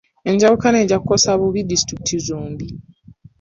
Enjawukana 0.29 0.77
ejja 0.83 0.97
kukosa 0.99 1.29
bubi 1.39 1.61
disitulikiti 1.69 2.17
zombi. 2.27 2.67